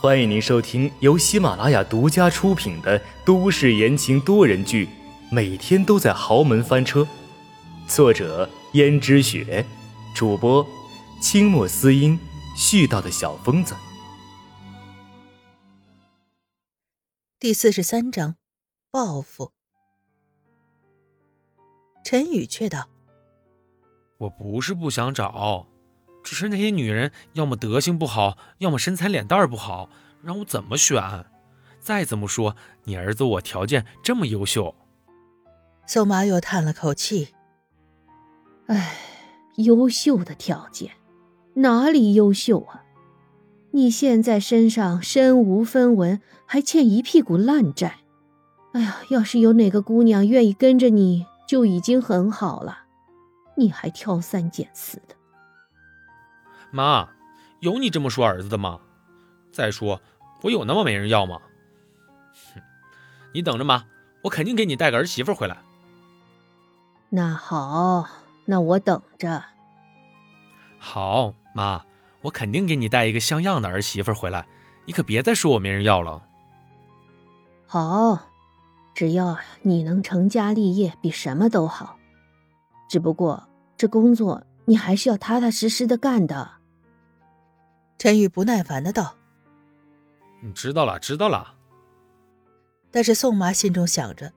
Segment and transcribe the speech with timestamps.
[0.00, 4.86] 欢迎您收听由喜马拉雅独家出品的都市言情多人剧
[5.30, 7.00] 《每天都在豪门翻车》，
[7.88, 9.64] 作者：胭脂雪，
[10.14, 10.66] 主播：
[11.22, 12.18] 清墨思音，
[12.54, 13.74] 絮叨的小疯子。
[17.40, 18.36] 第四十三章，
[18.90, 19.52] 报复。
[22.04, 22.90] 陈宇却道
[24.18, 25.66] ：“我不是不想找。”
[26.24, 29.90] 只是那些女人，要么德行不好，要么身材脸蛋不好，
[30.22, 31.26] 让我怎么选？
[31.78, 34.74] 再怎么说，你儿子我条件这么优秀。
[35.86, 37.34] 宋妈又叹了口气
[38.68, 38.96] ：“哎，
[39.56, 40.92] 优秀的条件，
[41.56, 42.84] 哪里优秀啊？
[43.72, 47.98] 你现在身上身无分文，还欠一屁股烂债。
[48.72, 52.84] 哎呀，要是有哪个姑娘愿意跟着你，就已经很好了。
[53.58, 55.14] 你还挑三拣四的。”
[56.74, 57.08] 妈，
[57.60, 58.80] 有你这么说儿子的吗？
[59.52, 60.00] 再说，
[60.42, 61.40] 我有那么没人要吗？
[62.52, 62.60] 哼，
[63.32, 63.84] 你等着妈，
[64.22, 65.56] 我肯定给你带个儿媳妇回来。
[67.10, 68.08] 那好，
[68.44, 69.40] 那我等着。
[70.80, 71.84] 好，妈，
[72.22, 74.44] 我肯定给你带一个像样的儿媳妇回来，
[74.84, 76.20] 你可别再说我没人要了。
[77.68, 78.18] 好，
[78.96, 81.96] 只要你能成家立业，比什么都好。
[82.88, 86.63] 只不过这工作你还是要踏踏实实的干的。
[87.98, 89.16] 陈宇不耐烦的道
[90.42, 91.54] ：“你知道了，知道了。”
[92.90, 94.32] 但是宋妈心中想着，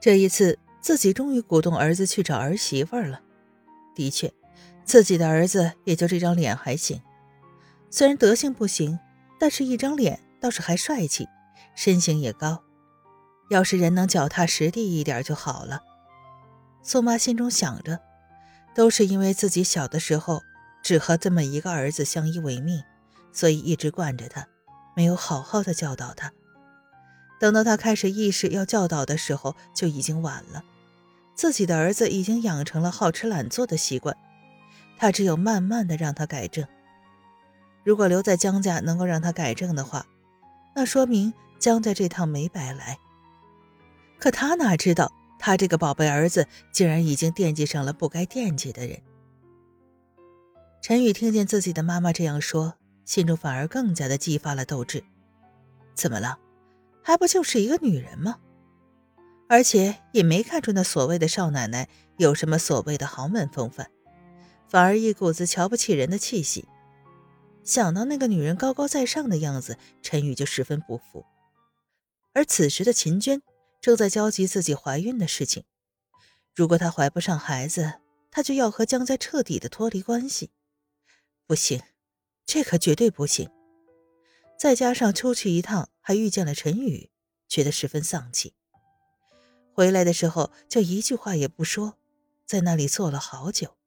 [0.00, 3.20] 这一次自己终于鼓动儿子去找儿媳妇了。
[3.94, 4.32] 的确，
[4.84, 7.02] 自己的儿子也就这张脸还行，
[7.90, 8.98] 虽然德行不行，
[9.38, 11.28] 但是一张脸倒是还帅气，
[11.74, 12.62] 身形也高。
[13.50, 15.82] 要是人能脚踏实地一点就好了。
[16.82, 18.00] 宋妈心中想着，
[18.74, 20.42] 都是因为自己小的时候。
[20.82, 22.82] 只和这么一个儿子相依为命，
[23.32, 24.46] 所以一直惯着他，
[24.96, 26.32] 没有好好的教导他。
[27.40, 30.64] 等到他开始意识要教导的时候，就已经晚了。
[31.34, 34.16] 自己的儿子已经养成了好吃懒做的习惯，
[34.96, 36.66] 他只有慢慢的让他改正。
[37.84, 40.04] 如果留在江家能够让他改正的话，
[40.74, 42.98] 那说明江家这趟没白来。
[44.18, 49.00] 可他哪知道，他这个宝贝儿子竟然已经惦记上了不该惦记的人。
[50.88, 52.72] 陈宇听见自己的妈妈这样说，
[53.04, 55.04] 心中反而更加的激发了斗志。
[55.94, 56.38] 怎么了？
[57.04, 58.38] 还不就是一个女人吗？
[59.50, 63.90] 而且也没看出那所谓的少奶奶有什么所谓的豪门风范，
[64.66, 66.66] 反而一股子瞧不起人的气息。
[67.62, 71.26] 想到那个女人高高在上的样子，陈宇就十分不服。
[72.32, 73.42] 而此时的秦娟
[73.82, 75.64] 正在焦急自己怀孕的事情。
[76.56, 78.00] 如果她怀不上孩子，
[78.30, 80.48] 她就要和江家彻底的脱离关系。
[81.48, 81.80] 不行，
[82.44, 83.48] 这可绝对不行！
[84.58, 87.08] 再加上出去一趟还遇见了陈宇，
[87.48, 88.52] 觉得十分丧气。
[89.72, 91.96] 回来的时候就一句话也不说，
[92.44, 93.78] 在那里坐了好久。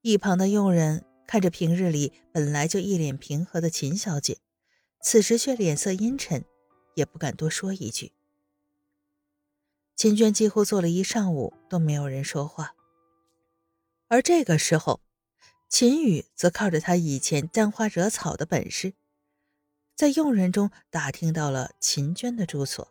[0.00, 4.38] 一旁的佣人看着平日里本来就一脸平和的秦小姐，
[5.02, 6.42] 此时却脸色阴沉，
[6.94, 8.12] 也不敢多说一句。
[9.94, 12.74] 秦娟几乎坐了一上午都没有人说话，
[14.08, 15.02] 而这个时候。
[15.72, 18.92] 秦宇则靠着他以前沾花惹草的本事，
[19.96, 22.86] 在佣人中打听到了秦娟的住所。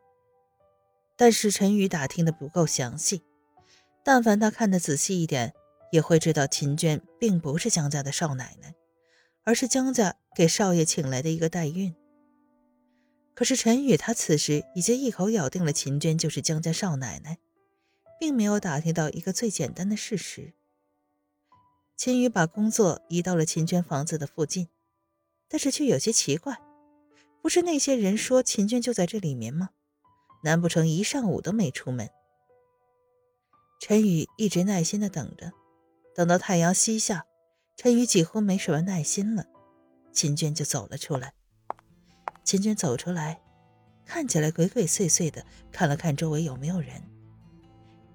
[1.16, 3.22] 但是陈宇打听的不够详细，
[4.04, 5.54] 但凡他看得仔细一点，
[5.92, 8.74] 也会知道秦娟并不是江家的少奶奶，
[9.44, 11.94] 而是江家给少爷请来的一个代孕。
[13.36, 17.38] 可是陈宇他此时已经一口咬定了秦娟就是江家少奶奶，
[18.20, 20.56] 并没有打听到一个最简单的事实。
[22.04, 24.70] 秦宇把工作移到了秦娟房子的附近，
[25.48, 26.60] 但是却有些奇怪，
[27.44, 29.70] 不是那些人说秦娟就在这里面吗？
[30.44, 32.10] 难不成一上午都没出门？
[33.80, 35.52] 陈宇一直耐心的等着，
[36.16, 37.28] 等到太阳西下，
[37.78, 39.46] 陈宇几乎没什么耐心了，
[40.12, 41.36] 秦娟就走了出来。
[42.44, 43.40] 秦娟走出来，
[44.08, 47.00] 看起来鬼鬼祟祟的，看了看周围有没有人。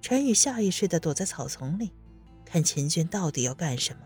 [0.01, 1.93] 陈宇下意识的躲在草丛里。
[2.47, 4.01] 看秦娟到底要干什么？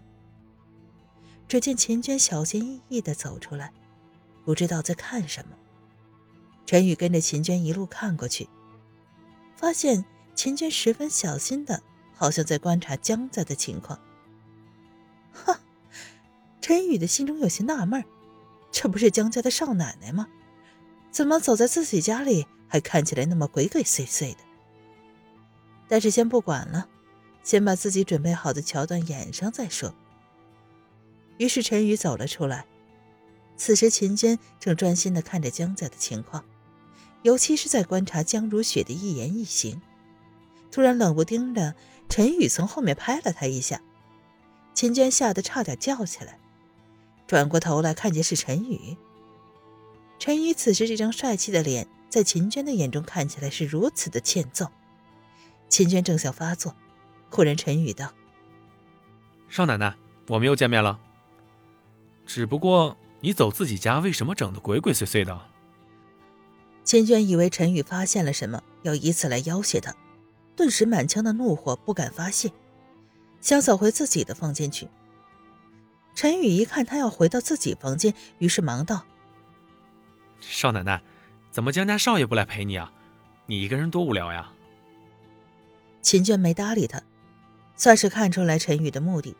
[1.46, 3.72] 只见秦娟小心翼翼地走出来，
[4.44, 5.56] 不知道在看什么。
[6.64, 8.48] 陈宇跟着秦娟一路看过去，
[9.56, 10.04] 发现
[10.34, 11.82] 秦娟十分小心的，
[12.14, 14.00] 好像在观察江家的情况。
[15.32, 15.60] 哈，
[16.60, 18.04] 陈宇的心中有些纳闷
[18.70, 20.28] 这不是江家的少奶奶吗？
[21.10, 24.38] 怎么走在自己家里还看起来那么鬼鬼祟祟的？
[25.88, 26.88] 但是先不管了。
[27.50, 29.92] 先把自己准备好的桥段演上再说。
[31.36, 32.64] 于是陈宇走了出来，
[33.56, 36.44] 此时秦娟正专心的看着江家的情况，
[37.22, 39.82] 尤其是在观察江如雪的一言一行。
[40.70, 41.74] 突然冷不丁的，
[42.08, 43.82] 陈宇从后面拍了她一下，
[44.72, 46.38] 秦娟吓得差点叫起来，
[47.26, 48.96] 转过头来看见是陈宇。
[50.20, 54.68] 陈宇此时这张帅气的脸，在秦娟的眼中看起来是如此的欠揍。
[55.68, 56.76] 秦娟正想发作，
[57.30, 58.12] 忽然陈宇道
[59.48, 59.94] ：“少奶奶，
[60.28, 60.98] 我们又见面了。
[62.26, 65.40] 只不过你走自己家，为什么整得鬼鬼祟祟的？”
[66.84, 69.94] 秦娟以为陈宇发现了什么，要以此来要挟他，
[70.56, 72.50] 顿时满腔的怒火不敢发泄，
[73.40, 74.88] 想走回自己的房间去。
[76.14, 79.04] 陈宇一看他要回到自己房间，于是忙道。
[80.40, 81.00] 少奶奶，
[81.50, 82.92] 怎么江家少爷不来陪你啊？
[83.46, 84.52] 你一个人多无聊呀。
[86.02, 87.00] 秦娟没搭理他，
[87.80, 89.34] 算是看出来陈宇的目的。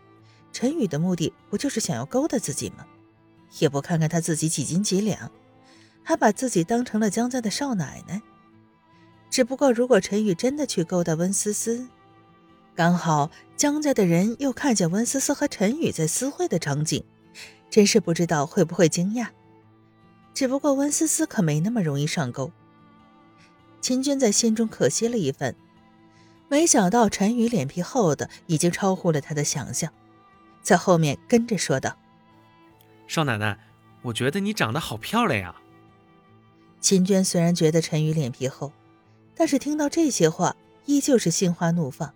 [0.51, 2.87] 陈宇的目的不就是想要勾搭自己吗？
[3.59, 5.31] 也不看看他自己几斤几两，
[6.03, 8.23] 还把自己当成了江家的少奶奶。
[9.29, 11.87] 只不过，如果陈宇真的去勾搭温思思，
[12.75, 17.05] 刚好江家的人又看见温思思和陈宇在私会的场景，
[17.69, 19.27] 真是不知道会不会惊讶。
[20.33, 22.51] 只不过温思思可没那么容易上钩。
[23.83, 25.55] 秦娟在心中可惜了一番，
[26.51, 29.93] 没想到陈宇脸皮厚的已经超乎了他的想象，
[30.61, 31.97] 在后面跟着说道
[33.07, 33.57] ：“少奶奶，
[34.03, 35.55] 我觉得你长得好漂亮呀。”
[36.81, 38.73] 秦娟虽然觉得陈宇脸皮厚，
[39.37, 40.57] 但是听到这些话，
[40.87, 42.13] 依旧是心花怒放。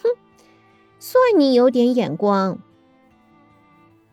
[0.00, 0.08] 哼，
[1.00, 2.56] 算你有点眼光。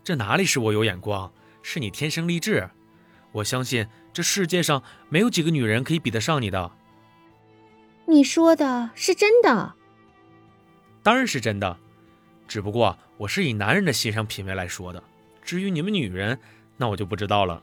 [0.04, 1.32] 这哪里是我有眼光？
[1.62, 2.72] 是你天生丽质，
[3.34, 6.72] 我相信这世界上没有几个女人可以比得上你的。
[8.10, 9.76] 你说的是真的？
[11.04, 11.78] 当然是真的，
[12.48, 15.04] 只不过我是以男人的欣赏品味来说的。
[15.44, 16.40] 至于你们女人，
[16.76, 17.62] 那我就不知道了。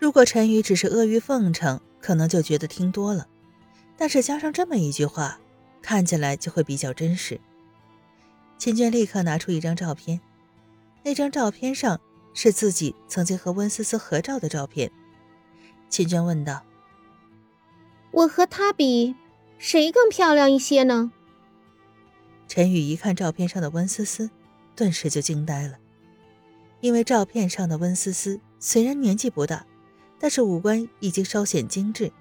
[0.00, 3.28] 如果陈宇只是阿谀奉承，可能就觉得听多了，
[3.96, 5.38] 但是加上这么一句话，
[5.80, 7.40] 看起来就会比较真实。
[8.58, 10.20] 秦娟立刻拿出一张照片，
[11.04, 12.00] 那张照片上。
[12.36, 14.90] 是自己曾经和温思思合照的照片，
[15.88, 16.64] 秦娟问道
[18.14, 19.16] ：“我和她比，
[19.58, 21.12] 谁更漂亮一些呢？”
[22.46, 24.30] 陈宇一看照片上的温思思，
[24.76, 25.78] 顿时就惊呆了，
[26.80, 29.66] 因为照片上的温思思虽然年纪不大，
[30.18, 32.12] 但是五官已经稍显精致，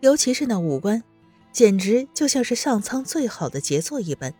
[0.00, 1.02] 尤其是那五官，
[1.50, 4.34] 简直就像是上苍最好的杰作一般，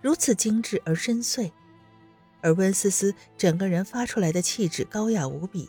[0.00, 1.50] 如此精致而深邃。
[2.40, 5.68] 而温思思整个人发出来的气质高雅无比，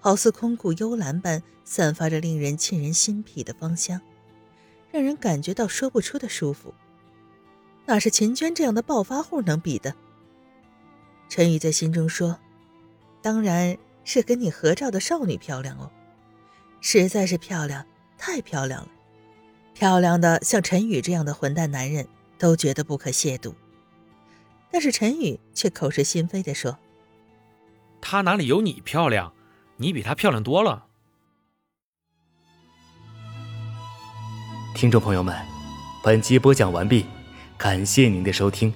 [0.00, 4.00] 好似空谷幽兰般，散发着令人沁人心脾的芳香，
[4.90, 6.74] 让人感觉到说不出的舒服。
[7.86, 9.94] 哪是秦娟这样的暴发户能比的？
[11.28, 12.38] 陈宇在心中说
[13.22, 15.90] ：“当然是跟你合照的少女漂亮哦，
[16.80, 17.86] 实在是漂亮，
[18.16, 18.88] 太漂亮了，
[19.74, 22.08] 漂亮的像陈宇这样的混蛋男人
[22.38, 23.54] 都觉得不可亵渎。”
[24.72, 26.78] 但是陈宇却口是心非地说
[28.00, 29.32] ：“她哪里有你漂亮？
[29.80, 30.86] 你比她漂亮多了。”
[34.76, 35.36] 听众朋友们，
[36.02, 37.04] 本集播讲完毕，
[37.58, 38.72] 感谢您的收听。